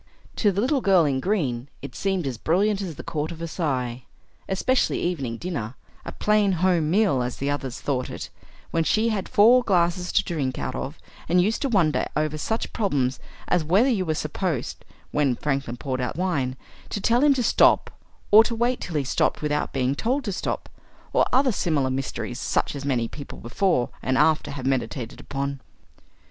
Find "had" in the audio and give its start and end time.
9.09-9.29